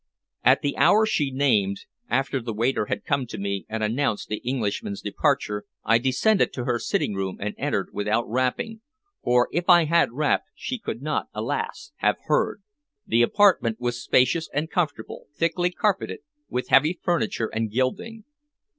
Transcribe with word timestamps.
At 0.43 0.63
the 0.63 0.75
hour 0.77 1.05
she 1.05 1.29
named, 1.29 1.81
after 2.09 2.41
the 2.41 2.55
waiter 2.55 2.87
had 2.87 3.05
come 3.05 3.27
to 3.27 3.37
me 3.37 3.67
and 3.69 3.83
announced 3.83 4.29
the 4.29 4.37
Englishman's 4.37 4.99
departure, 5.03 5.65
I 5.83 5.99
descended 5.99 6.51
to 6.53 6.63
her 6.65 6.79
sitting 6.79 7.13
room 7.13 7.37
and 7.39 7.53
entered 7.59 7.89
without 7.93 8.27
rapping, 8.27 8.81
for 9.23 9.47
if 9.51 9.69
I 9.69 9.85
had 9.85 10.11
rapped 10.13 10.49
she 10.55 10.79
could 10.79 11.03
not, 11.03 11.27
alas! 11.35 11.91
have 11.97 12.17
heard. 12.25 12.63
The 13.05 13.21
apartment 13.21 13.79
was 13.79 14.03
spacious 14.03 14.49
and 14.51 14.71
comfortable, 14.71 15.27
thickly 15.35 15.69
carpeted, 15.69 16.21
with 16.49 16.69
heavy 16.69 16.99
furniture 17.03 17.51
and 17.53 17.69
gilding. 17.69 18.23